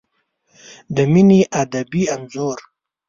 د 0.95 0.97
مینې 1.11 1.39
ادبي 1.61 2.03
انځور 2.13 2.59